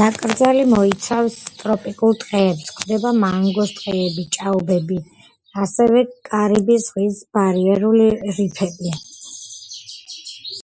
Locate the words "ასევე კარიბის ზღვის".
5.66-7.22